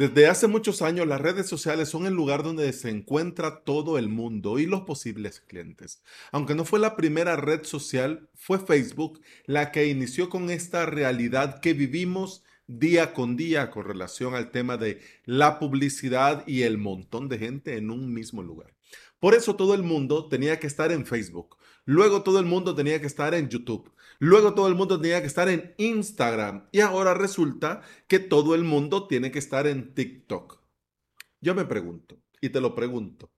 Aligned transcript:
Desde 0.00 0.28
hace 0.28 0.46
muchos 0.46 0.80
años 0.80 1.06
las 1.06 1.20
redes 1.20 1.46
sociales 1.46 1.90
son 1.90 2.06
el 2.06 2.14
lugar 2.14 2.42
donde 2.42 2.72
se 2.72 2.88
encuentra 2.88 3.64
todo 3.64 3.98
el 3.98 4.08
mundo 4.08 4.58
y 4.58 4.64
los 4.64 4.80
posibles 4.80 5.40
clientes. 5.40 6.02
Aunque 6.32 6.54
no 6.54 6.64
fue 6.64 6.78
la 6.80 6.96
primera 6.96 7.36
red 7.36 7.64
social, 7.64 8.26
fue 8.34 8.58
Facebook 8.58 9.20
la 9.44 9.70
que 9.70 9.88
inició 9.88 10.30
con 10.30 10.48
esta 10.48 10.86
realidad 10.86 11.60
que 11.60 11.74
vivimos 11.74 12.44
día 12.66 13.12
con 13.12 13.36
día 13.36 13.70
con 13.70 13.84
relación 13.84 14.34
al 14.34 14.50
tema 14.50 14.78
de 14.78 15.02
la 15.26 15.58
publicidad 15.58 16.44
y 16.46 16.62
el 16.62 16.78
montón 16.78 17.28
de 17.28 17.36
gente 17.36 17.76
en 17.76 17.90
un 17.90 18.14
mismo 18.14 18.42
lugar. 18.42 18.72
Por 19.20 19.34
eso 19.34 19.54
todo 19.54 19.74
el 19.74 19.82
mundo 19.82 20.28
tenía 20.28 20.58
que 20.58 20.66
estar 20.66 20.90
en 20.90 21.06
Facebook. 21.06 21.58
Luego 21.84 22.22
todo 22.22 22.38
el 22.38 22.46
mundo 22.46 22.74
tenía 22.74 23.00
que 23.00 23.06
estar 23.06 23.34
en 23.34 23.48
YouTube. 23.48 23.92
Luego 24.18 24.54
todo 24.54 24.66
el 24.66 24.74
mundo 24.74 25.00
tenía 25.00 25.20
que 25.20 25.26
estar 25.26 25.48
en 25.48 25.74
Instagram. 25.76 26.68
Y 26.72 26.80
ahora 26.80 27.14
resulta 27.14 27.82
que 28.08 28.18
todo 28.18 28.54
el 28.54 28.64
mundo 28.64 29.06
tiene 29.06 29.30
que 29.30 29.38
estar 29.38 29.66
en 29.66 29.94
TikTok. 29.94 30.60
Yo 31.40 31.54
me 31.54 31.64
pregunto, 31.64 32.18
y 32.40 32.50
te 32.50 32.60
lo 32.60 32.74
pregunto, 32.74 33.30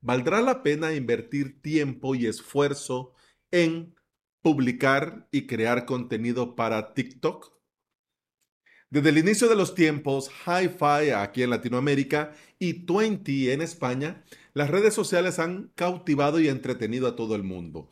¿valdrá 0.00 0.40
la 0.40 0.62
pena 0.62 0.94
invertir 0.94 1.62
tiempo 1.62 2.14
y 2.14 2.26
esfuerzo 2.26 3.14
en 3.50 3.94
publicar 4.42 5.28
y 5.30 5.46
crear 5.46 5.86
contenido 5.86 6.56
para 6.56 6.94
TikTok? 6.94 7.58
Desde 8.90 9.10
el 9.10 9.18
inicio 9.18 9.48
de 9.48 9.56
los 9.56 9.74
tiempos, 9.74 10.30
Hi-Fi 10.46 11.10
aquí 11.10 11.42
en 11.42 11.50
Latinoamérica 11.50 12.34
y 12.58 12.86
Twenty 12.86 13.50
en 13.50 13.60
España, 13.60 14.24
las 14.58 14.70
redes 14.70 14.92
sociales 14.92 15.38
han 15.38 15.70
cautivado 15.76 16.40
y 16.40 16.48
entretenido 16.48 17.06
a 17.06 17.14
todo 17.14 17.36
el 17.36 17.44
mundo. 17.44 17.88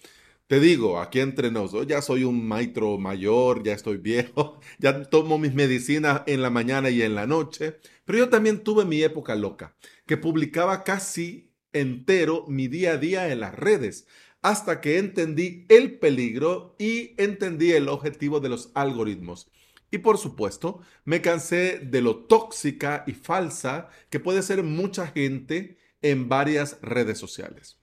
Te 0.49 0.59
digo, 0.59 0.99
aquí 0.99 1.21
entre 1.21 1.53
nosotros, 1.53 1.87
ya 1.87 2.03
soy 2.03 2.25
un 2.25 2.45
maestro 2.45 2.99
mayor, 2.99 3.63
ya 3.63 3.73
estoy 3.73 3.99
viejo, 3.99 4.59
ya 4.81 5.05
tomo 5.05 5.39
mis 5.39 5.55
medicinas 5.55 6.23
en 6.27 6.43
la 6.43 6.51
mañana 6.51 6.91
y 6.91 7.03
en 7.03 7.15
la 7.15 7.29
noche, 7.29 7.77
pero 8.05 8.19
yo 8.19 8.29
también 8.31 8.65
tuve 8.65 8.85
mi 8.85 9.01
época 9.01 9.37
loca, 9.37 9.77
que 10.07 10.17
publicaba 10.17 10.83
casi 10.83 11.53
entero 11.73 12.45
mi 12.49 12.67
día 12.67 12.95
a 12.95 12.97
día 12.97 13.31
en 13.31 13.39
las 13.39 13.55
redes, 13.55 14.09
hasta 14.43 14.81
que 14.81 14.99
entendí 14.99 15.67
el 15.69 16.01
peligro 16.01 16.75
y 16.81 17.15
entendí 17.17 17.71
el 17.73 17.89
objetivo 17.89 18.41
de 18.41 18.49
los 18.49 18.73
algoritmos. 18.75 19.53
Y 19.93 19.99
por 19.99 20.19
supuesto, 20.19 20.81
me 21.05 21.21
cansé 21.21 21.79
de 21.79 22.01
lo 22.01 22.25
tóxica 22.25 23.05
y 23.07 23.13
falsa 23.13 23.89
que 24.11 24.19
puede 24.19 24.43
ser 24.43 24.65
mucha 24.65 25.07
gente 25.07 25.79
en 26.11 26.29
varias 26.29 26.79
redes 26.83 27.19
sociales. 27.19 27.79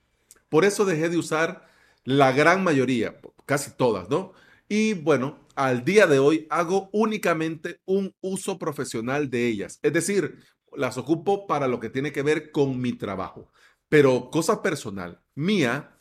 Por 0.49 0.66
eso 0.66 0.85
dejé 0.85 1.09
de 1.09 1.17
usar 1.17 1.67
la 2.03 2.31
gran 2.31 2.63
mayoría, 2.63 3.19
casi 3.45 3.71
todas, 3.71 4.09
¿no? 4.09 4.33
Y 4.69 4.93
bueno, 4.93 5.39
al 5.55 5.83
día 5.83 6.07
de 6.07 6.19
hoy 6.19 6.47
hago 6.49 6.89
únicamente 6.94 7.81
un 7.85 8.16
uso 8.21 8.57
profesional 8.57 9.29
de 9.29 9.47
ellas. 9.47 9.79
Es 9.81 9.94
decir, 9.94 10.39
las 10.75 10.97
ocupo 10.97 11.47
para 11.47 11.67
lo 11.67 11.79
que 11.79 11.89
tiene 11.89 12.11
que 12.11 12.21
ver 12.21 12.51
con 12.51 12.79
mi 12.79 12.94
trabajo. 12.94 13.51
Pero 13.89 14.29
cosa 14.31 14.61
personal, 14.61 15.21
mía, 15.35 15.99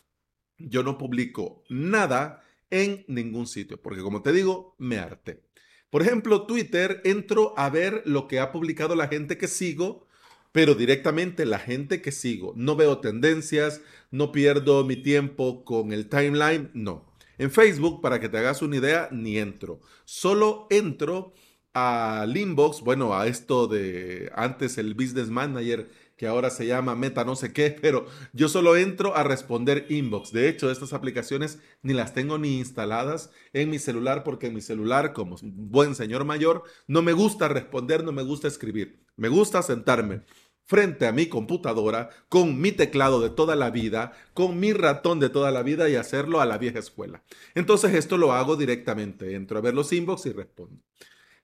yo 0.59 0.83
no 0.83 0.97
publico 0.97 1.65
nada 1.69 2.45
en 2.71 3.05
ningún 3.09 3.47
sitio, 3.47 3.83
porque 3.83 4.01
como 4.01 4.23
te 4.23 4.33
digo, 4.33 4.77
me 4.79 4.99
harté. 4.99 5.43
Por 5.91 6.03
ejemplo, 6.03 6.47
Twitter, 6.47 7.03
entro 7.05 7.53
a 7.59 7.69
ver 7.69 8.03
lo 8.07 8.29
que 8.29 8.39
ha 8.39 8.53
publicado 8.53 8.95
la 8.95 9.09
gente 9.09 9.37
que 9.37 9.49
sigo, 9.49 10.07
pero 10.53 10.75
directamente 10.75 11.47
la 11.47 11.59
gente 11.59 12.03
que 12.03 12.13
sigo. 12.13 12.53
No 12.57 12.77
veo 12.77 12.99
tendencias, 12.99 13.81
no 14.11 14.31
pierdo 14.33 14.85
mi 14.85 14.97
tiempo 14.97 15.65
con 15.65 15.93
el 15.93 16.09
timeline, 16.09 16.71
no. 16.75 17.11
En 17.39 17.51
Facebook, 17.51 18.03
para 18.03 18.21
que 18.21 18.29
te 18.29 18.39
hagas 18.39 18.63
una 18.63 18.77
idea, 18.77 19.09
ni 19.11 19.39
entro. 19.39 19.81
Solo 20.05 20.67
entro 20.71 21.33
al 21.73 22.37
inbox, 22.37 22.83
bueno, 22.83 23.15
a 23.15 23.27
esto 23.27 23.67
de 23.67 24.31
antes 24.35 24.77
el 24.77 24.95
Business 24.95 25.29
Manager 25.29 25.91
que 26.23 26.29
ahora 26.29 26.51
se 26.51 26.69
llama 26.69 26.95
Meta 26.95 27.25
no 27.25 27.35
sé 27.35 27.53
qué, 27.53 27.77
pero 27.83 28.07
yo 28.33 28.49
solo 28.49 28.77
entro 28.77 29.17
a 29.17 29.25
responder 29.25 29.87
inbox. 29.89 30.31
De 30.31 30.49
hecho, 30.49 30.71
estas 30.71 30.93
aplicaciones 30.93 31.59
ni 31.83 31.95
las 31.95 32.15
tengo 32.15 32.39
ni 32.39 32.59
instaladas 32.59 33.33
en 33.53 33.71
mi 33.71 33.81
celular 33.81 34.23
porque 34.23 34.47
en 34.47 34.55
mi 34.55 34.61
celular, 34.61 35.15
como 35.15 35.35
buen 35.43 35.97
señor 35.97 36.25
mayor, 36.25 36.63
no 36.87 37.03
me 37.03 37.13
gusta 37.13 37.49
responder, 37.49 38.05
no 38.05 38.13
me 38.13 38.23
gusta 38.23 38.47
escribir. 38.47 39.05
Me 39.17 39.27
gusta 39.27 39.63
sentarme 39.63 40.23
frente 40.65 41.09
a 41.09 41.13
mi 41.13 41.27
computadora 41.27 42.11
con 42.29 42.61
mi 42.61 42.71
teclado 42.71 43.21
de 43.21 43.31
toda 43.31 43.57
la 43.57 43.71
vida, 43.71 44.13
con 44.33 44.61
mi 44.61 44.73
ratón 44.73 45.19
de 45.19 45.29
toda 45.29 45.51
la 45.51 45.65
vida 45.65 45.89
y 45.89 45.97
hacerlo 45.97 46.41
a 46.41 46.47
la 46.47 46.57
vieja 46.57 46.79
escuela. 46.79 47.25
Entonces 47.57 47.95
esto 47.95 48.17
lo 48.17 48.33
hago 48.33 48.55
directamente. 48.55 49.35
Entro 49.35 49.59
a 49.59 49.61
ver 49.61 49.75
los 49.75 49.93
inbox 49.93 50.27
y 50.27 50.33
respondo. 50.33 50.81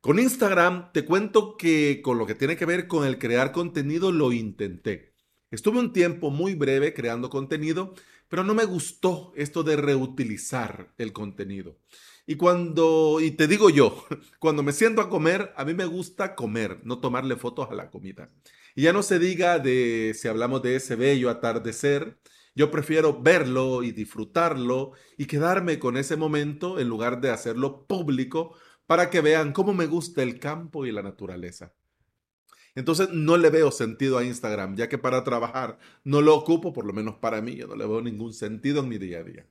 Con 0.00 0.20
Instagram 0.20 0.92
te 0.92 1.04
cuento 1.04 1.56
que 1.56 2.00
con 2.02 2.18
lo 2.18 2.26
que 2.26 2.36
tiene 2.36 2.56
que 2.56 2.66
ver 2.66 2.86
con 2.86 3.04
el 3.04 3.18
crear 3.18 3.50
contenido 3.50 4.12
lo 4.12 4.30
intenté. 4.32 5.12
Estuve 5.50 5.80
un 5.80 5.92
tiempo 5.92 6.30
muy 6.30 6.54
breve 6.54 6.94
creando 6.94 7.30
contenido, 7.30 7.94
pero 8.28 8.44
no 8.44 8.54
me 8.54 8.64
gustó 8.64 9.32
esto 9.34 9.64
de 9.64 9.76
reutilizar 9.76 10.94
el 10.98 11.12
contenido. 11.12 11.80
Y 12.28 12.36
cuando, 12.36 13.18
y 13.20 13.32
te 13.32 13.48
digo 13.48 13.70
yo, 13.70 14.04
cuando 14.38 14.62
me 14.62 14.72
siento 14.72 15.00
a 15.00 15.10
comer, 15.10 15.52
a 15.56 15.64
mí 15.64 15.74
me 15.74 15.86
gusta 15.86 16.36
comer, 16.36 16.78
no 16.84 17.00
tomarle 17.00 17.34
fotos 17.34 17.68
a 17.68 17.74
la 17.74 17.90
comida. 17.90 18.30
Y 18.76 18.82
ya 18.82 18.92
no 18.92 19.02
se 19.02 19.18
diga 19.18 19.58
de 19.58 20.14
si 20.14 20.28
hablamos 20.28 20.62
de 20.62 20.76
ese 20.76 20.94
bello 20.94 21.28
atardecer, 21.28 22.20
yo 22.54 22.70
prefiero 22.70 23.20
verlo 23.20 23.82
y 23.82 23.90
disfrutarlo 23.90 24.92
y 25.16 25.26
quedarme 25.26 25.80
con 25.80 25.96
ese 25.96 26.16
momento 26.16 26.78
en 26.78 26.88
lugar 26.88 27.20
de 27.20 27.30
hacerlo 27.30 27.86
público 27.86 28.54
para 28.88 29.10
que 29.10 29.20
vean 29.20 29.52
cómo 29.52 29.74
me 29.74 29.86
gusta 29.86 30.22
el 30.22 30.40
campo 30.40 30.86
y 30.86 30.92
la 30.92 31.02
naturaleza. 31.02 31.74
Entonces 32.74 33.10
no 33.10 33.36
le 33.36 33.50
veo 33.50 33.70
sentido 33.70 34.16
a 34.16 34.24
Instagram, 34.24 34.76
ya 34.76 34.88
que 34.88 34.96
para 34.96 35.22
trabajar 35.24 35.78
no 36.04 36.22
lo 36.22 36.34
ocupo, 36.34 36.72
por 36.72 36.86
lo 36.86 36.94
menos 36.94 37.16
para 37.16 37.42
mí, 37.42 37.54
yo 37.54 37.66
no 37.66 37.76
le 37.76 37.86
veo 37.86 38.00
ningún 38.00 38.32
sentido 38.32 38.80
en 38.80 38.88
mi 38.88 38.96
día 38.96 39.18
a 39.18 39.24
día. 39.24 39.46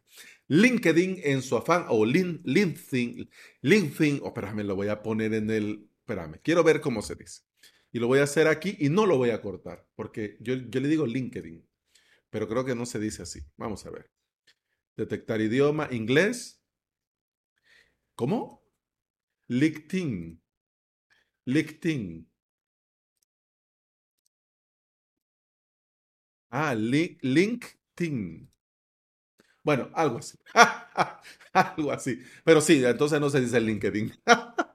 LinkedIn 0.48 1.20
en 1.24 1.44
su 1.44 1.56
afán, 1.56 1.86
o 1.90 2.04
LinkedIn, 2.04 3.30
LinkedIn, 3.62 4.22
oh, 4.24 4.28
espérame, 4.30 4.64
lo 4.64 4.76
voy 4.76 4.88
a 4.88 5.04
poner 5.04 5.36
en 5.36 5.52
el, 5.52 5.88
espérame, 6.00 6.40
quiero 6.42 6.64
ver 6.64 6.82
cómo 6.82 7.04
se 7.04 7.14
dice. 7.14 7.44
Y 7.92 8.00
lo 8.00 8.08
voy 8.08 8.20
a 8.20 8.24
hacer 8.24 8.48
aquí 8.48 8.76
y 8.80 8.90
no 8.90 9.06
lo 9.06 9.18
voy 9.18 9.30
a 9.30 9.42
cortar, 9.42 9.86
porque 9.94 10.38
yo, 10.40 10.56
yo 10.56 10.80
le 10.80 10.88
digo 10.88 11.06
LinkedIn, 11.06 11.64
pero 12.32 12.48
creo 12.48 12.66
que 12.66 12.74
no 12.74 12.88
se 12.88 12.98
dice 12.98 13.22
así. 13.22 13.42
Vamos 13.56 13.86
a 13.86 13.92
ver. 13.92 14.10
Detectar 14.96 15.42
idioma, 15.42 15.90
inglés. 15.92 16.64
¿Cómo? 18.16 18.57
LinkedIn. 19.50 20.40
LinkedIn. 21.48 22.28
Ah, 26.52 26.74
LinkedIn. 26.76 28.50
Bueno, 29.64 29.90
algo 29.94 30.20
así. 30.20 30.38
algo 31.54 31.92
así. 31.92 32.20
Pero 32.44 32.62
sí, 32.62 32.84
entonces 32.86 33.20
no 33.20 33.30
se 33.30 33.42
dice 33.42 33.60
LinkedIn. 33.60 34.14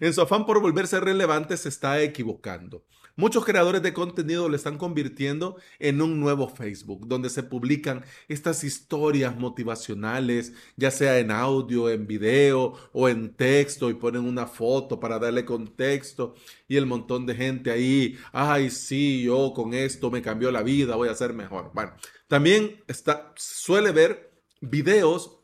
en 0.00 0.12
su 0.12 0.20
afán 0.20 0.46
por 0.46 0.60
volverse 0.60 1.00
relevante 1.00 1.56
se 1.56 1.68
está 1.68 2.00
equivocando. 2.02 2.84
Muchos 3.18 3.44
creadores 3.44 3.82
de 3.82 3.92
contenido 3.92 4.48
lo 4.48 4.54
están 4.54 4.78
convirtiendo 4.78 5.56
en 5.80 6.00
un 6.00 6.20
nuevo 6.20 6.48
Facebook, 6.48 7.08
donde 7.08 7.30
se 7.30 7.42
publican 7.42 8.04
estas 8.28 8.62
historias 8.62 9.36
motivacionales, 9.36 10.52
ya 10.76 10.92
sea 10.92 11.18
en 11.18 11.32
audio, 11.32 11.90
en 11.90 12.06
video 12.06 12.74
o 12.92 13.08
en 13.08 13.34
texto, 13.34 13.90
y 13.90 13.94
ponen 13.94 14.24
una 14.24 14.46
foto 14.46 15.00
para 15.00 15.18
darle 15.18 15.44
contexto, 15.44 16.36
y 16.68 16.76
el 16.76 16.86
montón 16.86 17.26
de 17.26 17.34
gente 17.34 17.72
ahí, 17.72 18.16
ay, 18.30 18.70
sí, 18.70 19.24
yo 19.24 19.52
con 19.52 19.74
esto 19.74 20.12
me 20.12 20.22
cambió 20.22 20.52
la 20.52 20.62
vida, 20.62 20.94
voy 20.94 21.08
a 21.08 21.14
ser 21.16 21.34
mejor. 21.34 21.72
Bueno, 21.74 21.94
también 22.28 22.84
está, 22.86 23.32
suele 23.34 23.90
ver 23.90 24.30
videos 24.60 25.37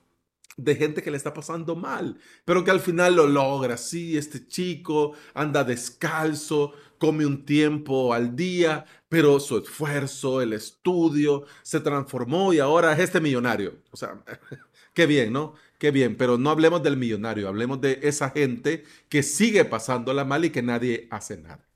de 0.57 0.77
gente 0.77 1.03
que 1.03 1.11
le 1.11 1.17
está 1.17 1.35
pasando 1.35 1.77
mal, 1.77 2.19
pero 2.45 2.65
que 2.65 2.71
al 2.71 2.81
final 2.81 3.17
lo 3.17 3.27
logra. 3.27 3.77
Sí, 3.77 4.17
este 4.17 4.47
chico 4.47 5.13
anda 5.35 5.65
descalzo, 5.65 6.73
come 6.99 7.27
un 7.27 7.45
tiempo 7.45 8.15
al 8.15 8.37
día, 8.37 8.87
pero 9.09 9.41
su 9.41 9.59
esfuerzo, 9.59 10.41
el 10.41 10.53
estudio, 10.53 11.45
se 11.63 11.81
transformó 11.81 12.53
y 12.53 12.59
ahora 12.59 12.93
es 12.93 13.01
este 13.01 13.21
millonario. 13.21 13.75
O 13.91 13.97
sea, 13.97 14.23
qué 14.95 15.07
bien, 15.07 15.33
¿no? 15.33 15.55
Qué 15.79 15.91
bien, 15.91 16.17
pero 16.17 16.39
no 16.39 16.51
hablemos 16.51 16.83
del 16.83 16.97
millonario, 16.97 17.49
hablemos 17.49 17.81
de 17.81 18.01
esa 18.03 18.31
gente 18.31 18.85
que 19.09 19.23
sigue 19.23 19.65
pasándola 19.65 20.25
mal 20.25 20.45
y 20.45 20.51
que 20.51 20.63
nadie 20.63 21.09
hace 21.11 21.37
nada. 21.37 21.67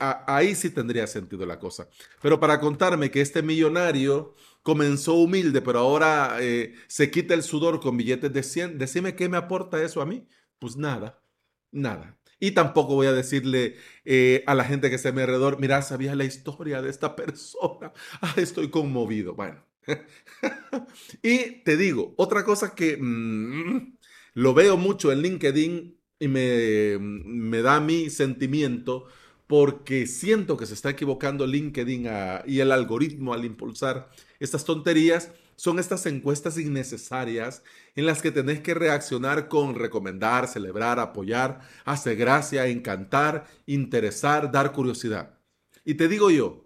Ahí 0.00 0.54
sí 0.54 0.70
tendría 0.70 1.06
sentido 1.06 1.46
la 1.46 1.58
cosa. 1.58 1.88
Pero 2.22 2.40
para 2.40 2.60
contarme 2.60 3.10
que 3.10 3.20
este 3.20 3.42
millonario 3.42 4.34
comenzó 4.62 5.14
humilde, 5.14 5.60
pero 5.62 5.80
ahora 5.80 6.38
eh, 6.40 6.74
se 6.88 7.10
quita 7.10 7.34
el 7.34 7.42
sudor 7.42 7.80
con 7.80 7.96
billetes 7.96 8.32
de 8.32 8.42
100, 8.42 8.78
decime 8.78 9.14
qué 9.14 9.28
me 9.28 9.36
aporta 9.36 9.82
eso 9.82 10.00
a 10.00 10.06
mí. 10.06 10.26
Pues 10.58 10.76
nada, 10.76 11.22
nada. 11.70 12.18
Y 12.40 12.52
tampoco 12.52 12.94
voy 12.94 13.06
a 13.06 13.12
decirle 13.12 13.76
eh, 14.04 14.42
a 14.46 14.54
la 14.54 14.64
gente 14.64 14.90
que 14.90 14.96
está 14.96 15.10
a 15.10 15.12
mi 15.12 15.20
alrededor, 15.22 15.60
mira, 15.60 15.82
sabía 15.82 16.14
la 16.14 16.24
historia 16.24 16.82
de 16.82 16.90
esta 16.90 17.16
persona. 17.16 17.92
Ah, 18.20 18.34
estoy 18.36 18.70
conmovido. 18.70 19.34
Bueno. 19.34 19.64
y 21.22 21.62
te 21.62 21.76
digo, 21.76 22.14
otra 22.16 22.44
cosa 22.44 22.74
que 22.74 22.96
mm, 22.96 23.98
lo 24.34 24.54
veo 24.54 24.76
mucho 24.76 25.12
en 25.12 25.20
LinkedIn 25.22 25.98
y 26.18 26.28
me, 26.28 26.98
me 27.00 27.62
da 27.62 27.80
mi 27.80 28.08
sentimiento 28.10 29.06
porque 29.46 30.06
siento 30.06 30.56
que 30.56 30.66
se 30.66 30.74
está 30.74 30.90
equivocando 30.90 31.46
LinkedIn 31.46 32.08
y 32.46 32.60
el 32.60 32.72
algoritmo 32.72 33.34
al 33.34 33.44
impulsar 33.44 34.10
estas 34.40 34.64
tonterías, 34.64 35.30
son 35.56 35.78
estas 35.78 36.06
encuestas 36.06 36.58
innecesarias 36.58 37.62
en 37.94 38.06
las 38.06 38.22
que 38.22 38.32
tenés 38.32 38.60
que 38.60 38.74
reaccionar 38.74 39.48
con 39.48 39.74
recomendar, 39.74 40.48
celebrar, 40.48 40.98
apoyar, 40.98 41.60
hacer 41.84 42.16
gracia, 42.16 42.66
encantar, 42.66 43.46
interesar, 43.66 44.50
dar 44.50 44.72
curiosidad. 44.72 45.38
Y 45.84 45.94
te 45.94 46.08
digo 46.08 46.30
yo, 46.30 46.64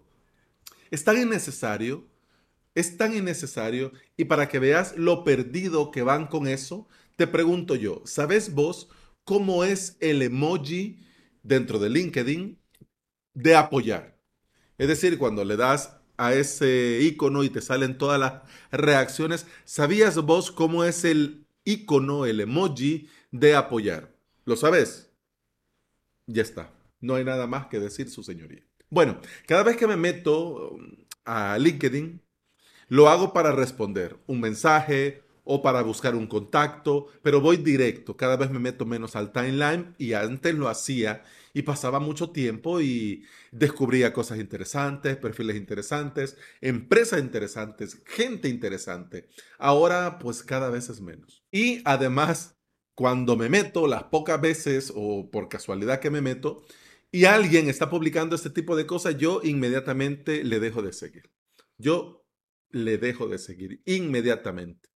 es 0.89 1.03
tan 1.03 1.21
innecesario, 1.21 2.07
es 2.73 2.97
tan 2.97 3.15
innecesario, 3.15 3.91
y 4.17 4.25
para 4.25 4.47
que 4.47 4.59
veas 4.59 4.97
lo 4.97 5.23
perdido 5.23 5.91
que 5.91 6.01
van 6.01 6.27
con 6.27 6.47
eso, 6.47 6.87
te 7.15 7.27
pregunto 7.27 7.75
yo, 7.75 8.01
¿sabes 8.05 8.53
vos 8.53 8.89
cómo 9.23 9.63
es 9.65 9.97
el 9.99 10.21
emoji 10.21 11.03
dentro 11.43 11.77
de 11.77 11.89
LinkedIn 11.89 12.59
de 13.41 13.55
apoyar? 13.55 14.17
Es 14.77 14.87
decir, 14.87 15.17
cuando 15.17 15.43
le 15.43 15.55
das 15.55 15.99
a 16.19 16.33
ese 16.33 16.99
icono 17.01 17.43
y 17.43 17.49
te 17.49 17.61
salen 17.61 17.97
todas 17.97 18.19
las 18.19 18.41
reacciones. 18.71 19.47
¿Sabías 19.63 20.17
vos 20.17 20.51
cómo 20.51 20.83
es 20.83 21.05
el 21.05 21.47
icono, 21.63 22.25
el 22.25 22.41
emoji 22.41 23.07
de 23.31 23.55
apoyar? 23.55 24.13
¿Lo 24.43 24.57
sabes? 24.57 25.09
Ya 26.27 26.41
está. 26.41 26.73
No 26.99 27.15
hay 27.15 27.23
nada 27.23 27.47
más 27.47 27.67
que 27.67 27.79
decir, 27.79 28.09
su 28.09 28.21
señoría. 28.21 28.61
Bueno, 28.89 29.19
cada 29.47 29.63
vez 29.63 29.77
que 29.77 29.87
me 29.87 29.95
meto 29.95 30.71
um, 30.71 30.91
a 31.23 31.57
LinkedIn, 31.57 32.21
lo 32.89 33.07
hago 33.07 33.31
para 33.31 33.53
responder 33.53 34.17
un 34.27 34.41
mensaje 34.41 35.23
o 35.51 35.63
para 35.63 35.81
buscar 35.81 36.13
un 36.13 36.27
contacto, 36.27 37.07
pero 37.23 37.41
voy 37.41 37.57
directo. 37.57 38.15
Cada 38.15 38.37
vez 38.37 38.51
me 38.51 38.59
meto 38.59 38.85
menos 38.85 39.15
al 39.15 39.31
timeline 39.31 39.95
y 39.97 40.13
antes 40.13 40.53
lo 40.53 40.67
hacía 40.67 41.23
y 41.55 41.63
pasaba 41.63 41.99
mucho 41.99 42.29
tiempo 42.29 42.81
y 42.81 43.25
descubría 43.51 44.13
cosas 44.13 44.37
interesantes, 44.37 45.17
perfiles 45.17 45.55
interesantes, 45.55 46.37
empresas 46.61 47.19
interesantes, 47.19 47.99
gente 48.05 48.47
interesante. 48.47 49.27
Ahora 49.57 50.19
pues 50.19 50.43
cada 50.43 50.69
vez 50.69 50.87
es 50.89 51.01
menos. 51.01 51.43
Y 51.51 51.81
además, 51.83 52.55
cuando 52.93 53.35
me 53.35 53.49
meto, 53.49 53.87
las 53.87 54.03
pocas 54.03 54.39
veces 54.39 54.93
o 54.95 55.31
por 55.31 55.49
casualidad 55.49 55.99
que 55.99 56.11
me 56.11 56.21
meto, 56.21 56.63
y 57.11 57.25
alguien 57.25 57.69
está 57.69 57.89
publicando 57.89 58.35
este 58.35 58.51
tipo 58.51 58.75
de 58.75 58.85
cosas, 58.85 59.17
yo 59.17 59.41
inmediatamente 59.43 60.43
le 60.43 60.59
dejo 60.59 60.83
de 60.83 60.93
seguir. 60.93 61.31
Yo 61.79 62.23
le 62.69 62.99
dejo 62.99 63.27
de 63.27 63.39
seguir 63.39 63.81
inmediatamente. 63.85 64.88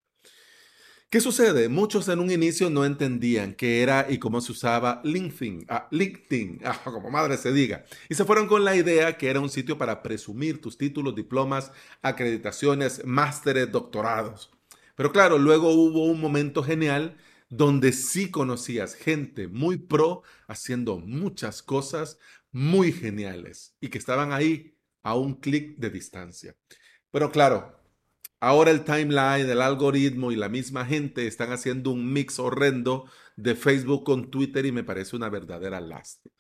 ¿Qué 1.13 1.21
sucede? 1.21 1.69
Muchos 1.69 2.09
en 2.09 2.19
un 2.19 2.31
inicio 2.31 2.71
no 2.71 2.85
entendían 2.85 3.53
qué 3.53 3.83
era 3.83 4.07
y 4.09 4.17
cómo 4.17 4.41
se 4.41 4.51
usaba 4.51 4.99
LinkedIn, 5.03 5.67
ah, 5.69 5.87
ah, 6.65 6.79
como 6.85 7.11
madre 7.11 7.37
se 7.37 7.53
diga, 7.53 7.85
y 8.09 8.15
se 8.15 8.25
fueron 8.25 8.47
con 8.47 8.65
la 8.65 8.75
idea 8.75 9.15
que 9.15 9.29
era 9.29 9.39
un 9.39 9.51
sitio 9.51 9.77
para 9.77 10.01
presumir 10.01 10.59
tus 10.59 10.75
títulos, 10.75 11.13
diplomas, 11.13 11.71
acreditaciones, 12.01 13.05
másteres, 13.05 13.71
doctorados. 13.71 14.49
Pero 14.95 15.11
claro, 15.11 15.37
luego 15.37 15.69
hubo 15.69 16.03
un 16.07 16.19
momento 16.19 16.63
genial 16.63 17.15
donde 17.47 17.91
sí 17.91 18.31
conocías 18.31 18.95
gente 18.95 19.47
muy 19.47 19.77
pro 19.77 20.23
haciendo 20.47 20.97
muchas 20.97 21.61
cosas 21.61 22.17
muy 22.51 22.91
geniales 22.91 23.75
y 23.79 23.89
que 23.89 23.99
estaban 23.99 24.33
ahí 24.33 24.79
a 25.03 25.13
un 25.13 25.35
clic 25.35 25.77
de 25.77 25.91
distancia. 25.91 26.55
Pero 27.11 27.31
claro, 27.31 27.82
Ahora 28.43 28.71
el 28.71 28.83
timeline, 28.83 29.49
el 29.49 29.61
algoritmo 29.61 30.29
y 30.33 30.35
la 30.35 30.49
misma 30.49 30.85
gente 30.85 31.27
están 31.27 31.53
haciendo 31.53 31.91
un 31.91 32.11
mix 32.11 32.39
horrendo 32.39 33.05
de 33.37 33.55
Facebook 33.55 34.03
con 34.03 34.29
Twitter 34.29 34.65
y 34.65 34.73
me 34.73 34.83
parece 34.83 35.15
una 35.15 35.29
verdadera 35.29 35.79
lástima. 35.79 36.35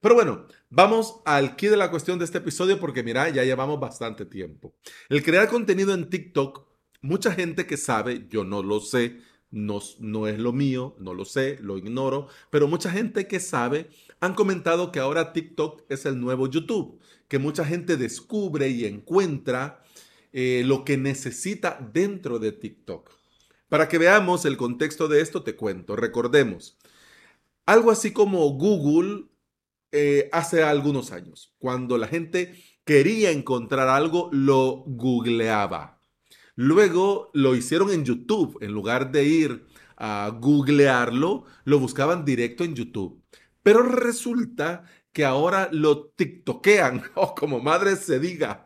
Pero 0.00 0.14
bueno, 0.14 0.46
vamos 0.70 1.20
al 1.24 1.56
key 1.56 1.68
de 1.68 1.76
la 1.76 1.90
cuestión 1.90 2.16
de 2.20 2.26
este 2.26 2.38
episodio 2.38 2.78
porque 2.78 3.02
mira, 3.02 3.28
ya 3.30 3.42
llevamos 3.42 3.80
bastante 3.80 4.24
tiempo. 4.24 4.76
El 5.08 5.24
crear 5.24 5.48
contenido 5.48 5.94
en 5.94 6.08
TikTok, 6.08 6.64
mucha 7.00 7.32
gente 7.32 7.66
que 7.66 7.76
sabe, 7.76 8.28
yo 8.30 8.44
no 8.44 8.62
lo 8.62 8.78
sé, 8.78 9.18
no 9.50 10.28
es 10.28 10.38
lo 10.38 10.52
mío, 10.52 10.94
no 11.00 11.12
lo 11.12 11.24
sé, 11.24 11.58
lo 11.60 11.76
ignoro, 11.76 12.28
pero 12.50 12.68
mucha 12.68 12.92
gente 12.92 13.26
que 13.26 13.40
sabe 13.40 13.90
han 14.20 14.34
comentado 14.34 14.92
que 14.92 15.00
ahora 15.00 15.32
TikTok 15.32 15.86
es 15.88 16.06
el 16.06 16.20
nuevo 16.20 16.46
YouTube, 16.46 17.00
que 17.26 17.40
mucha 17.40 17.64
gente 17.64 17.96
descubre 17.96 18.68
y 18.68 18.84
encuentra 18.84 19.82
eh, 20.32 20.62
lo 20.64 20.84
que 20.84 20.96
necesita 20.96 21.78
dentro 21.92 22.38
de 22.38 22.52
TikTok. 22.52 23.10
Para 23.68 23.88
que 23.88 23.98
veamos 23.98 24.44
el 24.44 24.56
contexto 24.56 25.08
de 25.08 25.20
esto, 25.20 25.42
te 25.42 25.56
cuento. 25.56 25.96
Recordemos, 25.96 26.78
algo 27.66 27.90
así 27.90 28.12
como 28.12 28.48
Google 28.50 29.26
eh, 29.92 30.28
hace 30.32 30.62
algunos 30.62 31.12
años, 31.12 31.54
cuando 31.58 31.98
la 31.98 32.08
gente 32.08 32.54
quería 32.84 33.30
encontrar 33.30 33.88
algo, 33.88 34.30
lo 34.32 34.84
googleaba. 34.86 36.00
Luego 36.56 37.30
lo 37.34 37.54
hicieron 37.54 37.90
en 37.90 38.04
YouTube, 38.04 38.58
en 38.62 38.72
lugar 38.72 39.12
de 39.12 39.24
ir 39.24 39.66
a 39.96 40.30
googlearlo, 40.40 41.44
lo 41.64 41.78
buscaban 41.78 42.24
directo 42.24 42.64
en 42.64 42.74
YouTube. 42.74 43.22
Pero 43.62 43.82
resulta 43.82 44.84
que 45.12 45.24
ahora 45.24 45.68
lo 45.72 46.06
tiktokean, 46.06 47.02
o 47.14 47.34
como 47.34 47.60
madre 47.60 47.96
se 47.96 48.18
diga, 48.18 48.64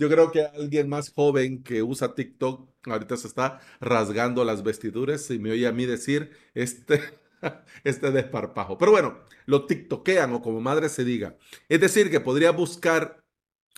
yo 0.00 0.08
creo 0.08 0.32
que 0.32 0.46
alguien 0.46 0.88
más 0.88 1.12
joven 1.12 1.62
que 1.62 1.82
usa 1.82 2.14
TikTok 2.14 2.70
ahorita 2.86 3.18
se 3.18 3.28
está 3.28 3.60
rasgando 3.80 4.42
las 4.46 4.62
vestiduras 4.62 5.30
y 5.30 5.38
me 5.38 5.50
oye 5.52 5.66
a 5.66 5.72
mí 5.72 5.84
decir 5.84 6.30
este, 6.54 7.02
este 7.84 8.10
desparpajo. 8.10 8.78
Pero 8.78 8.92
bueno, 8.92 9.20
lo 9.44 9.66
tiktokean 9.66 10.32
o 10.32 10.40
como 10.40 10.62
madre 10.62 10.88
se 10.88 11.04
diga. 11.04 11.36
Es 11.68 11.82
decir, 11.82 12.10
que 12.10 12.18
podría 12.18 12.50
buscar 12.50 13.22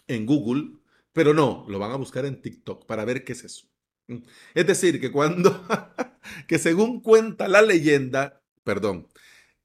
en 0.07 0.25
Google, 0.25 0.79
pero 1.13 1.35
no, 1.35 1.67
lo 1.69 1.81
van 1.81 1.91
a 1.91 1.97
buscar 1.97 2.25
en 2.25 2.41
TikTok 2.41 2.87
para 2.87 3.05
ver 3.05 3.25
qué 3.25 3.33
es 3.33 3.43
eso. 3.43 3.67
Es 4.55 4.65
decir, 4.65 5.01
que 5.01 5.11
cuando, 5.11 5.67
que 6.47 6.61
según 6.61 7.01
cuenta 7.01 7.49
la 7.49 7.63
leyenda, 7.63 8.41
perdón, 8.63 9.09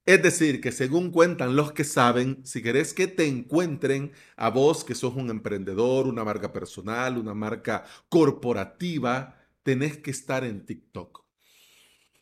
es 0.08 0.24
decir, 0.24 0.62
que 0.62 0.72
según 0.72 1.12
cuentan 1.12 1.58
los 1.58 1.74
que 1.74 1.84
saben, 1.84 2.40
si 2.46 2.64
querés 2.64 2.94
que 2.94 3.08
te 3.08 3.28
encuentren 3.28 4.14
a 4.38 4.50
vos 4.50 4.86
que 4.86 4.96
sos 4.96 5.18
un 5.18 5.30
emprendedor, 5.30 6.08
una 6.08 6.24
marca 6.24 6.54
personal, 6.54 7.18
una 7.18 7.34
marca 7.34 7.84
corporativa, 8.08 9.38
tenés 9.64 9.98
que 9.98 10.12
estar 10.12 10.46
en 10.46 10.66
TikTok. 10.66 11.26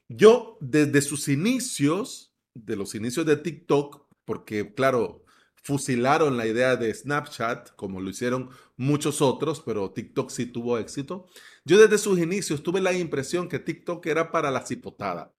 Yo 0.10 0.58
desde 0.62 1.00
sus 1.04 1.28
inicios, 1.28 2.34
de 2.56 2.76
los 2.76 2.96
inicios 2.96 3.24
de 3.28 3.38
TikTok, 3.38 4.07
porque 4.26 4.74
claro, 4.74 5.24
fusilaron 5.62 6.38
la 6.38 6.48
idea 6.48 6.78
de 6.78 6.92
Snapchat, 6.92 7.76
como 7.76 8.02
lo 8.02 8.09
hicieron 8.09 8.50
muchos 8.78 9.21
otros, 9.21 9.62
pero 9.64 9.92
TikTok 9.92 10.31
sí 10.31 10.48
tuvo 10.48 10.80
éxito. 10.80 11.28
Yo 11.66 11.78
desde 11.78 12.00
sus 12.00 12.18
inicios 12.18 12.64
tuve 12.64 12.81
la 12.81 12.94
impresión 12.94 13.48
que 13.48 13.59
TikTok 13.59 14.04
era 14.07 14.31
para 14.31 14.50
la 14.50 14.66
cipotada. 14.66 15.34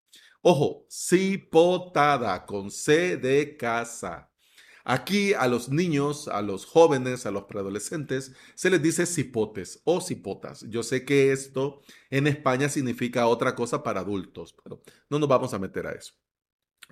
Ojo, 0.48 0.86
cipotada 0.88 2.46
con 2.46 2.70
C 2.70 3.16
de 3.16 3.56
casa. 3.56 4.30
Aquí 4.84 5.34
a 5.34 5.48
los 5.48 5.70
niños, 5.70 6.28
a 6.28 6.40
los 6.40 6.66
jóvenes, 6.66 7.26
a 7.26 7.32
los 7.32 7.46
preadolescentes, 7.46 8.32
se 8.54 8.70
les 8.70 8.80
dice 8.80 9.06
cipotes 9.06 9.80
o 9.82 10.00
cipotas. 10.00 10.64
Yo 10.68 10.84
sé 10.84 11.04
que 11.04 11.32
esto 11.32 11.80
en 12.10 12.28
España 12.28 12.68
significa 12.68 13.26
otra 13.26 13.56
cosa 13.56 13.82
para 13.82 14.02
adultos, 14.02 14.54
pero 14.62 14.80
no 15.10 15.18
nos 15.18 15.28
vamos 15.28 15.52
a 15.52 15.58
meter 15.58 15.88
a 15.88 15.94
eso. 15.94 16.12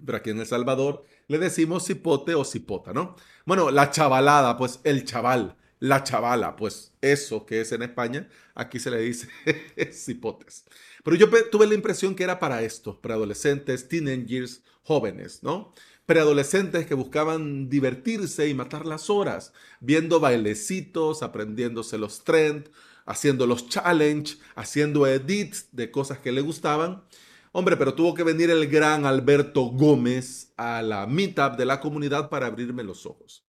Pero 0.04 0.18
aquí 0.18 0.30
en 0.30 0.40
El 0.40 0.46
Salvador 0.46 1.04
le 1.28 1.38
decimos 1.38 1.86
cipote 1.86 2.34
o 2.34 2.44
cipota, 2.44 2.92
¿no? 2.92 3.14
Bueno, 3.46 3.70
la 3.70 3.92
chavalada, 3.92 4.56
pues 4.56 4.80
el 4.82 5.04
chaval, 5.04 5.56
la 5.84 6.02
chavala, 6.02 6.56
pues 6.56 6.94
eso 7.02 7.44
que 7.44 7.60
es 7.60 7.70
en 7.72 7.82
España, 7.82 8.26
aquí 8.54 8.78
se 8.78 8.90
le 8.90 9.00
dice 9.00 9.28
cipotes. 9.92 10.64
Pero 11.02 11.14
yo 11.14 11.28
tuve 11.50 11.66
la 11.66 11.74
impresión 11.74 12.14
que 12.14 12.24
era 12.24 12.38
para 12.38 12.62
estos 12.62 12.96
preadolescentes, 12.96 13.86
teenagers, 13.86 14.62
jóvenes, 14.82 15.42
¿no? 15.42 15.74
Preadolescentes 16.06 16.86
que 16.86 16.94
buscaban 16.94 17.68
divertirse 17.68 18.48
y 18.48 18.54
matar 18.54 18.86
las 18.86 19.10
horas, 19.10 19.52
viendo 19.80 20.20
bailecitos, 20.20 21.22
aprendiéndose 21.22 21.98
los 21.98 22.24
trends, 22.24 22.70
haciendo 23.04 23.46
los 23.46 23.68
challenge, 23.68 24.38
haciendo 24.54 25.06
edits 25.06 25.68
de 25.72 25.90
cosas 25.90 26.18
que 26.18 26.32
le 26.32 26.40
gustaban. 26.40 27.04
Hombre, 27.52 27.76
pero 27.76 27.92
tuvo 27.92 28.14
que 28.14 28.22
venir 28.22 28.48
el 28.48 28.68
gran 28.68 29.04
Alberto 29.04 29.64
Gómez 29.64 30.54
a 30.56 30.80
la 30.80 31.06
meetup 31.06 31.58
de 31.58 31.66
la 31.66 31.80
comunidad 31.80 32.30
para 32.30 32.46
abrirme 32.46 32.82
los 32.82 33.04
ojos. 33.04 33.44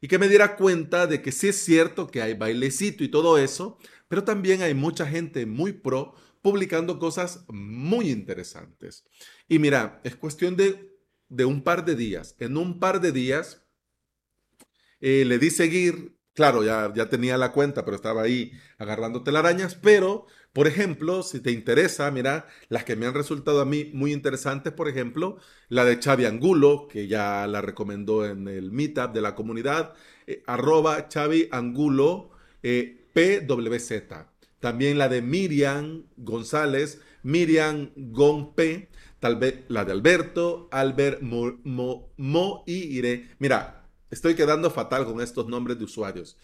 Y 0.00 0.08
que 0.08 0.18
me 0.18 0.28
diera 0.28 0.56
cuenta 0.56 1.06
de 1.06 1.22
que 1.22 1.32
sí 1.32 1.48
es 1.48 1.56
cierto 1.56 2.06
que 2.06 2.22
hay 2.22 2.34
bailecito 2.34 3.04
y 3.04 3.08
todo 3.08 3.38
eso, 3.38 3.78
pero 4.08 4.24
también 4.24 4.62
hay 4.62 4.74
mucha 4.74 5.06
gente 5.06 5.46
muy 5.46 5.72
pro 5.72 6.14
publicando 6.42 6.98
cosas 6.98 7.44
muy 7.48 8.10
interesantes. 8.10 9.04
Y 9.46 9.58
mira, 9.58 10.00
es 10.04 10.16
cuestión 10.16 10.56
de, 10.56 10.96
de 11.28 11.44
un 11.44 11.62
par 11.62 11.84
de 11.84 11.96
días. 11.96 12.34
En 12.38 12.56
un 12.56 12.80
par 12.80 13.00
de 13.00 13.12
días 13.12 13.62
eh, 15.00 15.24
le 15.24 15.38
di 15.38 15.50
seguir. 15.50 16.16
Claro, 16.32 16.64
ya, 16.64 16.92
ya 16.94 17.08
tenía 17.10 17.36
la 17.36 17.52
cuenta, 17.52 17.84
pero 17.84 17.96
estaba 17.96 18.22
ahí 18.22 18.52
agarrando 18.78 19.22
telarañas, 19.22 19.74
pero 19.74 20.26
Por 20.52 20.66
ejemplo, 20.66 21.22
si 21.22 21.38
te 21.40 21.52
interesa, 21.52 22.10
mira, 22.10 22.48
las 22.68 22.84
que 22.84 22.96
me 22.96 23.06
han 23.06 23.14
resultado 23.14 23.60
a 23.60 23.64
mí 23.64 23.90
muy 23.94 24.12
interesantes, 24.12 24.72
por 24.72 24.88
ejemplo, 24.88 25.36
la 25.68 25.84
de 25.84 26.02
Xavi 26.02 26.24
Angulo, 26.24 26.88
que 26.88 27.06
ya 27.06 27.46
la 27.46 27.60
recomendó 27.60 28.26
en 28.26 28.48
el 28.48 28.72
meetup 28.72 29.12
de 29.12 29.20
la 29.20 29.36
comunidad, 29.36 29.94
eh, 30.26 30.42
arroba 30.46 31.06
Xavi 31.12 31.48
Angulo 31.52 32.30
eh, 32.64 33.06
PWZ. 33.12 34.02
También 34.58 34.98
la 34.98 35.08
de 35.08 35.22
Miriam 35.22 36.04
González, 36.16 37.00
Miriam 37.22 37.90
Gonpe, 37.94 38.88
tal 39.20 39.36
vez 39.36 39.60
la 39.68 39.84
de 39.84 39.92
Alberto, 39.92 40.68
Albert 40.72 41.22
Mo. 41.22 42.10
Mira, 43.38 43.86
estoy 44.10 44.34
quedando 44.34 44.70
fatal 44.70 45.04
con 45.06 45.20
estos 45.20 45.46
nombres 45.46 45.78
de 45.78 45.84
usuarios. 45.84 46.36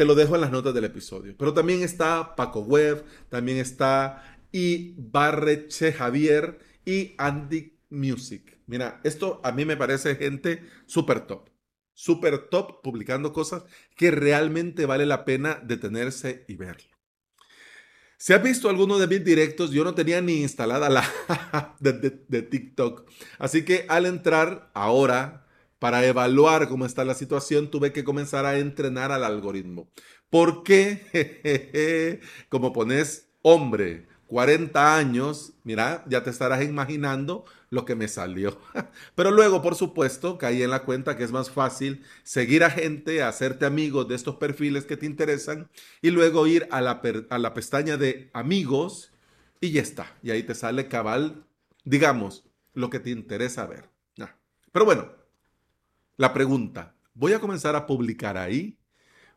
Te 0.00 0.06
lo 0.06 0.14
dejo 0.14 0.34
en 0.34 0.40
las 0.40 0.50
notas 0.50 0.72
del 0.72 0.86
episodio. 0.86 1.34
Pero 1.36 1.52
también 1.52 1.82
está 1.82 2.34
Paco 2.34 2.60
Web, 2.60 3.04
también 3.28 3.58
está 3.58 4.38
y 4.50 4.94
Barreche 4.96 5.92
Javier 5.92 6.58
y 6.86 7.14
Andy 7.18 7.78
Music. 7.90 8.56
Mira, 8.66 9.02
esto 9.04 9.42
a 9.44 9.52
mí 9.52 9.66
me 9.66 9.76
parece 9.76 10.16
gente 10.16 10.66
súper 10.86 11.26
top. 11.26 11.50
Súper 11.92 12.48
top 12.48 12.80
publicando 12.82 13.34
cosas 13.34 13.64
que 13.94 14.10
realmente 14.10 14.86
vale 14.86 15.04
la 15.04 15.26
pena 15.26 15.60
detenerse 15.62 16.46
y 16.48 16.54
verlo. 16.54 16.96
Si 18.16 18.32
has 18.32 18.42
visto 18.42 18.70
alguno 18.70 18.98
de 18.98 19.06
mis 19.06 19.22
directos, 19.22 19.70
yo 19.70 19.84
no 19.84 19.94
tenía 19.94 20.22
ni 20.22 20.40
instalada 20.40 20.88
la 20.88 21.76
de, 21.78 21.92
de, 22.26 22.40
TikTok. 22.40 23.06
Así 23.38 23.66
que 23.66 23.84
al 23.90 24.06
entrar 24.06 24.70
ahora, 24.72 25.46
para 25.80 26.06
evaluar 26.06 26.68
cómo 26.68 26.86
está 26.86 27.04
la 27.04 27.14
situación, 27.14 27.70
tuve 27.70 27.92
que 27.92 28.04
comenzar 28.04 28.46
a 28.46 28.58
entrenar 28.58 29.10
al 29.10 29.24
algoritmo. 29.24 29.90
¿Por 30.28 30.62
qué? 30.62 32.20
Como 32.48 32.72
pones 32.72 33.30
hombre, 33.42 34.06
40 34.28 34.96
años, 34.96 35.54
mira, 35.64 36.04
ya 36.06 36.22
te 36.22 36.30
estarás 36.30 36.62
imaginando 36.62 37.46
lo 37.70 37.84
que 37.84 37.96
me 37.96 38.08
salió. 38.08 38.60
Pero 39.16 39.30
luego, 39.30 39.62
por 39.62 39.74
supuesto, 39.74 40.38
caí 40.38 40.62
en 40.62 40.70
la 40.70 40.84
cuenta 40.84 41.16
que 41.16 41.24
es 41.24 41.32
más 41.32 41.50
fácil 41.50 42.04
seguir 42.22 42.62
a 42.62 42.70
gente, 42.70 43.22
hacerte 43.22 43.64
amigos 43.66 44.06
de 44.06 44.14
estos 44.14 44.36
perfiles 44.36 44.84
que 44.84 44.98
te 44.98 45.06
interesan 45.06 45.70
y 46.02 46.10
luego 46.10 46.46
ir 46.46 46.68
a 46.70 46.80
la, 46.82 47.00
a 47.30 47.38
la 47.38 47.54
pestaña 47.54 47.96
de 47.96 48.30
amigos 48.34 49.12
y 49.60 49.72
ya 49.72 49.80
está. 49.80 50.14
Y 50.22 50.30
ahí 50.30 50.42
te 50.42 50.54
sale 50.54 50.88
cabal, 50.88 51.46
digamos, 51.84 52.44
lo 52.74 52.90
que 52.90 53.00
te 53.00 53.10
interesa 53.10 53.66
ver. 53.66 53.88
Pero 54.72 54.84
bueno, 54.84 55.08
la 56.20 56.34
pregunta, 56.34 56.94
¿voy 57.14 57.32
a 57.32 57.40
comenzar 57.40 57.74
a 57.76 57.86
publicar 57.86 58.36
ahí? 58.36 58.78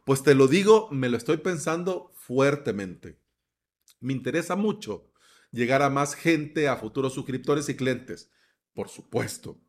Pues 0.03 0.21
te 0.21 0.35
lo 0.35 0.49
digo, 0.49 0.89
me 0.91 1.07
lo 1.07 1.15
estoy 1.15 1.37
pensando 1.37 2.11
fuertemente. 2.13 3.17
Me 4.01 4.11
interesa 4.11 4.57
mucho 4.57 5.09
llegar 5.49 5.81
a 5.81 5.89
más 5.89 6.13
gente, 6.13 6.67
a 6.67 6.75
futuros 6.75 7.13
suscriptores 7.13 7.69
y 7.69 7.77
clientes, 7.77 8.33
por 8.73 8.89
supuesto. 8.89 9.61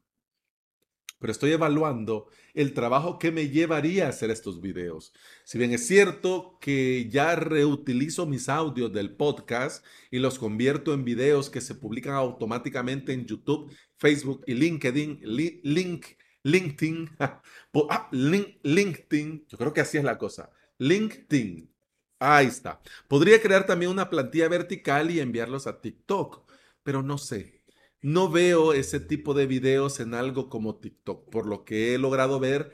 Pero 1.20 1.30
estoy 1.30 1.52
evaluando 1.52 2.26
el 2.52 2.74
trabajo 2.74 3.20
que 3.20 3.30
me 3.30 3.48
llevaría 3.48 4.06
a 4.06 4.08
hacer 4.08 4.32
estos 4.32 4.60
videos. 4.60 5.12
Si 5.44 5.56
bien 5.56 5.70
es 5.70 5.86
cierto 5.86 6.58
que 6.60 7.08
ya 7.08 7.36
reutilizo 7.36 8.26
mis 8.26 8.48
audios 8.48 8.92
del 8.92 9.14
podcast 9.14 9.86
y 10.10 10.18
los 10.18 10.40
convierto 10.40 10.92
en 10.92 11.04
videos 11.04 11.48
que 11.48 11.60
se 11.60 11.76
publican 11.76 12.14
automáticamente 12.14 13.12
en 13.12 13.24
YouTube, 13.24 13.72
Facebook 13.98 14.42
y 14.48 14.54
LinkedIn, 14.54 15.20
link, 15.62 16.06
LinkedIn, 16.44 17.10
ah, 17.18 18.08
LinkedIn, 18.12 19.46
yo 19.48 19.58
creo 19.58 19.72
que 19.72 19.80
así 19.80 19.98
es 19.98 20.04
la 20.04 20.18
cosa. 20.18 20.50
LinkedIn, 20.78 21.74
Ahí 22.26 22.46
está. 22.46 22.80
Podría 23.08 23.40
crear 23.42 23.66
también 23.66 23.90
una 23.90 24.08
plantilla 24.08 24.48
vertical 24.48 25.10
y 25.10 25.20
enviarlos 25.20 25.66
a 25.66 25.80
TikTok, 25.82 26.50
pero 26.82 27.02
no 27.02 27.18
sé. 27.18 27.62
No 28.00 28.30
veo 28.30 28.72
ese 28.72 28.98
tipo 29.00 29.34
de 29.34 29.46
videos 29.46 30.00
en 30.00 30.14
algo 30.14 30.48
como 30.48 30.76
TikTok, 30.76 31.28
por 31.30 31.46
lo 31.46 31.64
que 31.64 31.94
he 31.94 31.98
logrado 31.98 32.40
ver 32.40 32.72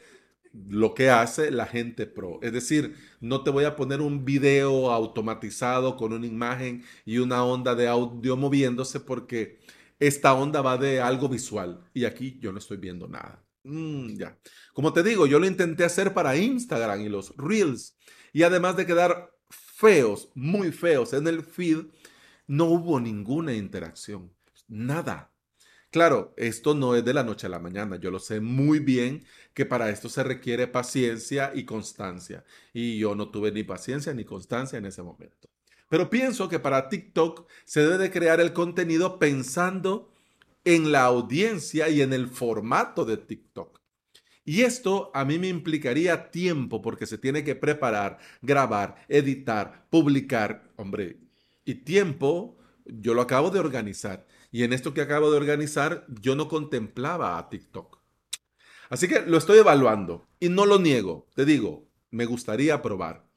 lo 0.52 0.94
que 0.94 1.10
hace 1.10 1.50
la 1.50 1.66
gente 1.66 2.06
pro. 2.06 2.38
Es 2.42 2.52
decir, 2.52 2.96
no 3.20 3.42
te 3.44 3.50
voy 3.50 3.64
a 3.64 3.76
poner 3.76 4.00
un 4.00 4.24
video 4.24 4.90
automatizado 4.92 5.96
con 5.96 6.12
una 6.12 6.26
imagen 6.26 6.84
y 7.04 7.18
una 7.18 7.44
onda 7.44 7.74
de 7.74 7.88
audio 7.88 8.36
moviéndose 8.36 9.00
porque 9.00 9.58
esta 9.98 10.34
onda 10.34 10.62
va 10.62 10.76
de 10.78 11.00
algo 11.00 11.28
visual 11.28 11.84
y 11.94 12.04
aquí 12.04 12.38
yo 12.40 12.52
no 12.52 12.58
estoy 12.58 12.78
viendo 12.78 13.08
nada. 13.08 13.44
Mm, 13.64 14.17
ya. 14.17 14.38
Como 14.73 14.93
te 14.93 15.02
digo, 15.02 15.26
yo 15.26 15.38
lo 15.38 15.47
intenté 15.47 15.85
hacer 15.85 16.14
para 16.14 16.37
Instagram 16.37 17.00
y 17.02 17.09
los 17.09 17.37
Reels 17.37 17.97
y 18.33 18.43
además 18.43 18.76
de 18.76 18.87
quedar 18.87 19.33
feos, 19.50 20.31
muy 20.35 20.73
feos 20.73 21.12
en 21.12 21.26
el 21.26 21.43
feed, 21.43 21.87
no 22.47 22.67
hubo 22.67 23.00
ninguna 23.00 23.55
interacción. 23.55 24.33
Nada. 24.69 25.33
Claro, 25.90 26.35
esto 26.37 26.75
no 26.75 26.95
es 26.95 27.05
de 27.05 27.14
la 27.14 27.25
noche 27.25 27.47
a 27.47 27.50
la 27.50 27.59
mañana. 27.59 27.97
Yo 27.97 28.11
lo 28.12 28.21
sé 28.21 28.40
muy 28.40 28.79
bien 28.79 29.25
que 29.55 29.67
para 29.67 29.90
esto 29.90 30.09
se 30.09 30.23
requiere 30.23 30.69
paciencia 30.69 31.50
y 31.55 31.64
constancia. 31.64 32.45
Y 32.73 32.99
yo 32.99 33.17
no 33.17 33.31
tuve 33.31 33.50
ni 33.50 33.64
paciencia 33.64 34.14
ni 34.14 34.25
constancia 34.25 34.79
en 34.79 34.87
ese 34.87 35.02
momento. 35.02 35.49
Pero 35.88 36.09
pienso 36.09 36.49
que 36.49 36.61
para 36.61 36.88
TikTok 36.88 37.49
se 37.64 37.85
debe 37.85 38.12
crear 38.12 38.40
el 38.40 38.52
contenido 38.52 39.19
pensando 39.19 40.10
en 40.64 40.93
la 40.93 41.05
audiencia 41.05 41.88
y 41.88 42.02
en 42.02 42.12
el 42.12 42.29
formato 42.29 43.05
de 43.05 43.17
TikTok. 43.17 43.81
Y 44.45 44.62
esto 44.62 45.11
a 45.14 45.25
mí 45.25 45.38
me 45.38 45.49
implicaría 45.49 46.31
tiempo 46.31 46.83
porque 46.83 47.07
se 47.07 47.19
tiene 47.19 47.45
que 47.45 47.55
preparar, 47.55 48.19
grabar, 48.43 48.97
editar, 49.09 49.87
publicar, 49.90 50.73
hombre. 50.76 51.21
Y 51.64 51.75
tiempo 51.76 52.59
yo 52.85 53.14
lo 53.14 53.23
acabo 53.23 53.50
de 53.50 53.61
organizar. 53.61 54.26
Y 54.50 54.64
en 54.64 54.73
esto 54.73 54.93
que 54.95 55.02
acabo 55.02 55.31
de 55.31 55.37
organizar 55.37 56.05
yo 56.09 56.35
no 56.35 56.49
contemplaba 56.49 57.38
a 57.38 57.49
TikTok. 57.49 58.00
Así 58.88 59.07
que 59.07 59.21
lo 59.21 59.38
estoy 59.38 59.59
evaluando 59.59 60.26
y 60.40 60.49
no 60.49 60.67
lo 60.67 60.81
niego. 60.81 61.29
Te 61.35 61.45
digo, 61.45 61.88
me 62.11 62.26
gustaría 62.26 62.83
probar. 62.83 63.29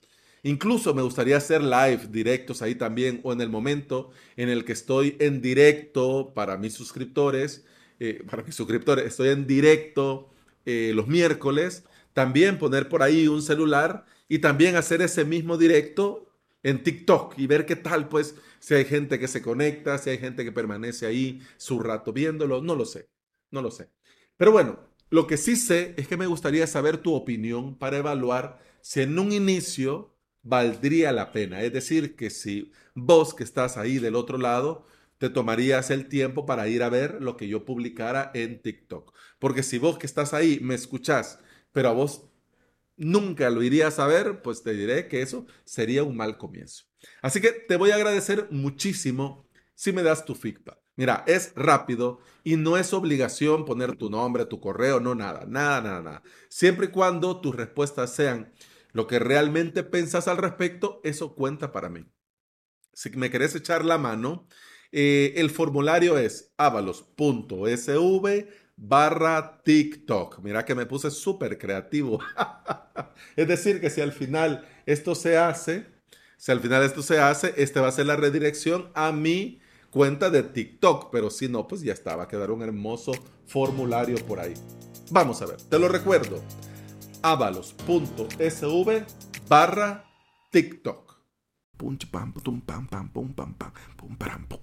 Incluso 0.43 0.93
me 0.93 1.01
gustaría 1.01 1.37
hacer 1.37 1.63
live 1.63 2.07
directos 2.09 2.61
ahí 2.61 2.75
también 2.75 3.21
o 3.23 3.31
en 3.31 3.39
el 3.39 3.49
momento 3.49 4.11
en 4.35 4.49
el 4.49 4.65
que 4.65 4.73
estoy 4.73 5.15
en 5.19 5.41
directo 5.41 6.33
para 6.35 6.57
mis 6.57 6.73
suscriptores, 6.73 7.65
eh, 7.99 8.21
para 8.29 8.43
mis 8.43 8.53
suscriptores, 8.53 9.05
estoy 9.05 9.29
en 9.29 9.47
directo 9.47 10.29
eh, 10.65 10.91
los 10.93 11.07
miércoles, 11.07 11.85
también 12.11 12.59
poner 12.59 12.89
por 12.89 13.03
ahí 13.03 13.27
un 13.29 13.41
celular 13.41 14.05
y 14.27 14.39
también 14.39 14.75
hacer 14.75 15.01
ese 15.01 15.23
mismo 15.23 15.57
directo 15.57 16.29
en 16.61 16.83
TikTok 16.83 17.37
y 17.37 17.47
ver 17.47 17.65
qué 17.65 17.77
tal, 17.77 18.09
pues, 18.09 18.35
si 18.59 18.73
hay 18.73 18.85
gente 18.85 19.19
que 19.19 19.27
se 19.27 19.41
conecta, 19.41 19.97
si 19.97 20.09
hay 20.09 20.17
gente 20.17 20.43
que 20.43 20.51
permanece 20.51 21.05
ahí 21.05 21.41
su 21.57 21.79
rato 21.79 22.13
viéndolo, 22.13 22.61
no 22.61 22.75
lo 22.75 22.85
sé, 22.85 23.09
no 23.51 23.61
lo 23.61 23.71
sé. 23.71 23.89
Pero 24.37 24.51
bueno, 24.51 24.79
lo 25.09 25.27
que 25.27 25.37
sí 25.37 25.55
sé 25.55 25.93
es 25.97 26.07
que 26.07 26.17
me 26.17 26.27
gustaría 26.27 26.65
saber 26.67 26.97
tu 26.97 27.13
opinión 27.13 27.77
para 27.77 27.97
evaluar 27.97 28.59
si 28.81 29.01
en 29.01 29.19
un 29.19 29.31
inicio 29.31 30.12
valdría 30.43 31.11
la 31.11 31.31
pena. 31.31 31.61
Es 31.61 31.73
decir, 31.73 32.15
que 32.15 32.29
si 32.29 32.71
vos 32.93 33.33
que 33.33 33.43
estás 33.43 33.77
ahí 33.77 33.97
del 33.97 34.15
otro 34.15 34.37
lado, 34.37 34.85
te 35.17 35.29
tomarías 35.29 35.89
el 35.89 36.07
tiempo 36.07 36.45
para 36.45 36.67
ir 36.67 36.83
a 36.83 36.89
ver 36.89 37.21
lo 37.21 37.37
que 37.37 37.47
yo 37.47 37.65
publicara 37.65 38.29
en 38.33 38.61
TikTok. 38.61 39.13
Porque 39.39 39.63
si 39.63 39.77
vos 39.77 39.97
que 39.97 40.05
estás 40.05 40.33
ahí 40.33 40.59
me 40.61 40.75
escuchás, 40.75 41.39
pero 41.71 41.89
a 41.89 41.93
vos 41.93 42.25
nunca 42.97 43.49
lo 43.49 43.63
irías 43.63 43.99
a 43.99 44.07
ver, 44.07 44.41
pues 44.41 44.63
te 44.63 44.73
diré 44.73 45.07
que 45.07 45.21
eso 45.21 45.45
sería 45.63 46.03
un 46.03 46.17
mal 46.17 46.37
comienzo. 46.37 46.83
Así 47.21 47.41
que 47.41 47.51
te 47.51 47.77
voy 47.77 47.91
a 47.91 47.95
agradecer 47.95 48.47
muchísimo 48.51 49.47
si 49.73 49.91
me 49.93 50.03
das 50.03 50.25
tu 50.25 50.35
feedback. 50.35 50.77
Mira, 50.95 51.23
es 51.25 51.53
rápido 51.55 52.19
y 52.43 52.55
no 52.55 52.77
es 52.77 52.93
obligación 52.93 53.65
poner 53.65 53.95
tu 53.95 54.09
nombre, 54.09 54.45
tu 54.45 54.59
correo, 54.59 54.99
no 54.99 55.15
nada, 55.15 55.45
nada, 55.47 55.81
nada, 55.81 56.01
nada. 56.01 56.23
Siempre 56.49 56.87
y 56.87 56.89
cuando 56.89 57.41
tus 57.41 57.55
respuestas 57.55 58.13
sean 58.13 58.53
lo 58.93 59.07
que 59.07 59.19
realmente 59.19 59.83
pensas 59.83 60.27
al 60.27 60.37
respecto, 60.37 61.01
eso 61.03 61.35
cuenta 61.35 61.71
para 61.71 61.89
mí. 61.89 62.05
Si 62.93 63.09
me 63.11 63.29
querés 63.29 63.55
echar 63.55 63.83
la 63.83 63.97
mano, 63.97 64.47
eh, 64.91 65.33
el 65.37 65.49
formulario 65.49 66.17
es 66.17 66.53
avalos.sv 66.57 68.47
barra 68.75 69.61
TikTok. 69.63 70.39
Mira 70.39 70.65
que 70.65 70.75
me 70.75 70.85
puse 70.85 71.09
súper 71.11 71.57
creativo. 71.57 72.19
es 73.35 73.47
decir, 73.47 73.81
que 73.81 73.89
si 73.89 74.01
al 74.01 74.11
final 74.11 74.67
esto 74.85 75.15
se 75.15 75.37
hace, 75.37 75.87
si 76.37 76.51
al 76.51 76.59
final 76.59 76.83
esto 76.83 77.01
se 77.01 77.19
hace, 77.19 77.53
este 77.57 77.79
va 77.79 77.87
a 77.87 77.91
ser 77.91 78.05
la 78.05 78.15
redirección 78.15 78.91
a 78.93 79.11
mi 79.11 79.59
cuenta 79.89 80.29
de 80.29 80.43
TikTok. 80.43 81.09
Pero 81.11 81.31
si 81.31 81.47
no, 81.47 81.67
pues 81.67 81.81
ya 81.81 81.93
está, 81.93 82.15
va 82.15 82.23
a 82.23 82.27
quedar 82.27 82.51
un 82.51 82.61
hermoso 82.61 83.13
formulario 83.47 84.17
por 84.25 84.39
ahí. 84.39 84.53
Vamos 85.09 85.41
a 85.41 85.47
ver, 85.47 85.61
te 85.61 85.79
lo 85.79 85.87
recuerdo. 85.87 86.43
avalos.sv 87.23 88.89
barra 89.47 90.03
TikTok. 90.51 91.01
Pum, 91.77 91.97
pam, 92.11 92.31
pum, 92.31 92.61
pam, 92.61 92.87
pam, 92.87 93.07
pum, 93.09 93.33
pam, 93.33 93.53
pam, 93.57 93.71
pum, 93.97 94.15
pam, 94.15 94.45
pum, 94.47 94.59